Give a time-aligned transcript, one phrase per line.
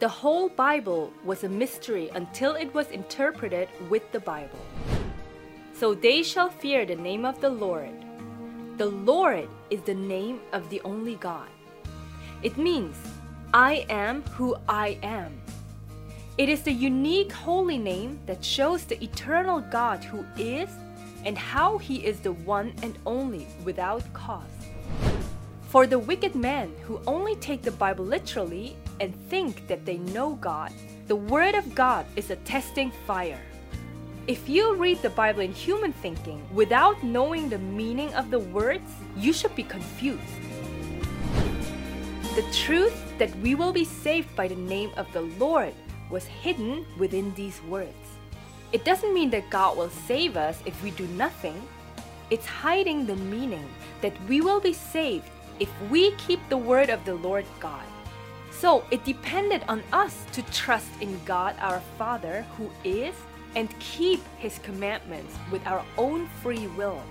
[0.00, 4.58] The whole Bible was a mystery until it was interpreted with the Bible.
[5.72, 7.94] So they shall fear the name of the Lord.
[8.76, 11.48] The Lord is the name of the only God.
[12.42, 12.96] It means,
[13.54, 15.40] I am who I am.
[16.38, 20.70] It is the unique holy name that shows the eternal God who is
[21.24, 24.42] and how he is the one and only without cause.
[25.68, 30.34] For the wicked men who only take the Bible literally and think that they know
[30.34, 30.72] God,
[31.08, 33.40] the Word of God is a testing fire.
[34.26, 38.90] If you read the Bible in human thinking without knowing the meaning of the words,
[39.16, 40.22] you should be confused.
[42.34, 45.74] The truth that we will be saved by the name of the Lord
[46.10, 47.92] was hidden within these words.
[48.72, 51.60] It doesn't mean that God will save us if we do nothing.
[52.30, 53.68] It's hiding the meaning
[54.00, 55.28] that we will be saved
[55.60, 57.84] if we keep the word of the Lord God.
[58.58, 63.14] So it depended on us to trust in God our Father who is
[63.56, 67.02] and keep his commandments with our own free will.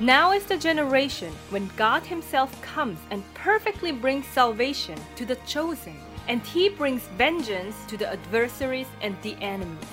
[0.00, 5.96] Now is the generation when God Himself comes and perfectly brings salvation to the chosen,
[6.26, 9.86] and He brings vengeance to the adversaries and the enemies.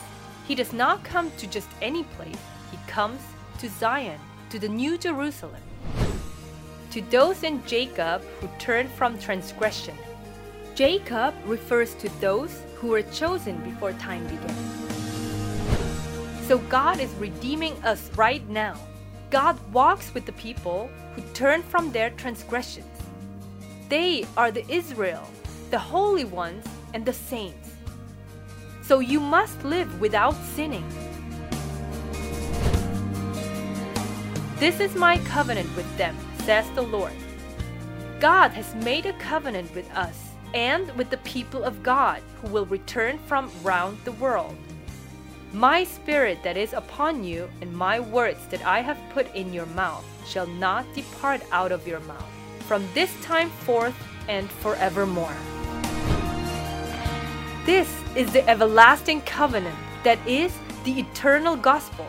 [0.47, 2.41] He does not come to just any place,
[2.71, 3.21] He comes
[3.59, 4.19] to Zion,
[4.49, 5.61] to the New Jerusalem.
[6.91, 9.97] To those in Jacob who turn from transgression.
[10.75, 14.55] Jacob refers to those who were chosen before time began.
[16.47, 18.75] So God is redeeming us right now.
[19.29, 22.87] God walks with the people who turn from their transgressions.
[23.87, 25.25] They are the Israel,
[25.69, 27.69] the holy ones, and the saints.
[28.81, 30.87] So you must live without sinning.
[34.57, 37.13] This is my covenant with them, says the Lord.
[38.19, 42.65] God has made a covenant with us and with the people of God who will
[42.65, 44.55] return from round the world.
[45.53, 49.65] My spirit that is upon you and my words that I have put in your
[49.67, 52.29] mouth shall not depart out of your mouth
[52.67, 53.95] from this time forth
[54.27, 55.35] and forevermore.
[57.65, 62.07] This is the everlasting covenant that is the eternal gospel.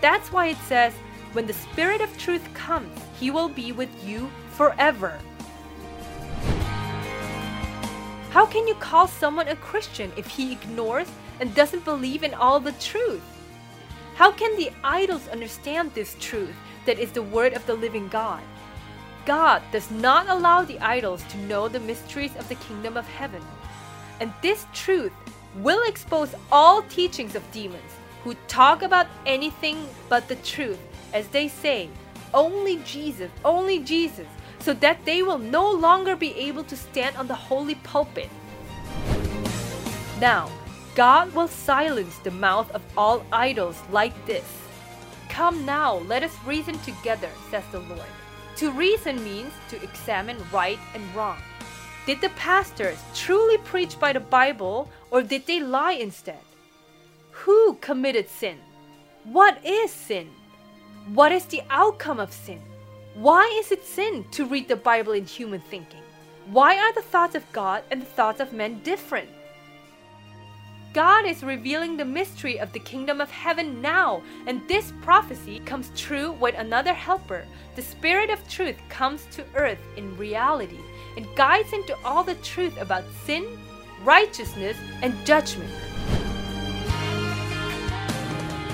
[0.00, 0.92] That's why it says,
[1.32, 5.18] when the Spirit of truth comes, he will be with you forever.
[8.30, 11.08] How can you call someone a Christian if he ignores
[11.38, 13.22] and doesn't believe in all the truth?
[14.14, 16.54] How can the idols understand this truth
[16.86, 18.42] that is the word of the living God?
[19.26, 23.42] God does not allow the idols to know the mysteries of the kingdom of heaven.
[24.20, 25.12] And this truth
[25.56, 27.92] will expose all teachings of demons
[28.24, 30.78] who talk about anything but the truth
[31.12, 31.88] as they say,
[32.34, 34.26] only Jesus, only Jesus,
[34.58, 38.30] so that they will no longer be able to stand on the holy pulpit.
[40.20, 40.50] Now,
[40.94, 44.44] God will silence the mouth of all idols like this.
[45.28, 48.12] Come now, let us reason together, says the Lord.
[48.56, 51.38] To reason means to examine right and wrong.
[52.06, 56.40] Did the pastors truly preach by the Bible or did they lie instead?
[57.30, 58.58] Who committed sin?
[59.24, 60.28] What is sin?
[61.14, 62.60] What is the outcome of sin?
[63.14, 66.02] Why is it sin to read the Bible in human thinking?
[66.46, 69.28] Why are the thoughts of God and the thoughts of men different?
[70.94, 75.90] God is revealing the mystery of the kingdom of heaven now, and this prophecy comes
[75.96, 77.44] true when another helper,
[77.74, 80.78] the Spirit of truth, comes to earth in reality
[81.16, 83.58] and guides into all the truth about sin,
[84.04, 85.72] righteousness, and judgment.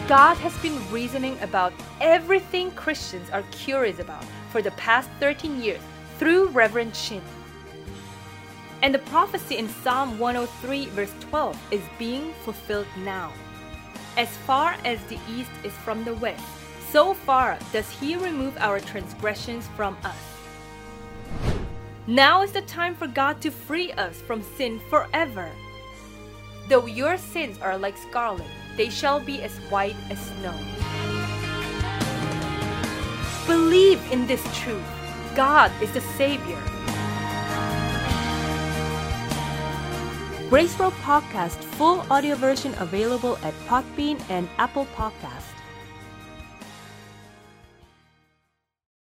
[0.09, 5.81] God has been reasoning about everything Christians are curious about for the past 13 years
[6.19, 7.21] through Reverend Shin.
[8.83, 13.33] And the prophecy in Psalm 103, verse 12, is being fulfilled now.
[14.17, 16.45] As far as the east is from the west,
[16.93, 20.17] so far does He remove our transgressions from us.
[22.07, 25.51] Now is the time for God to free us from sin forever.
[26.69, 28.47] Though your sins are like scarlet,
[28.77, 30.55] they shall be as white as snow.
[33.47, 34.85] Believe in this truth
[35.35, 36.61] God is the Savior.
[40.49, 45.56] Grace Road Podcast full audio version available at Podbean and Apple Podcasts.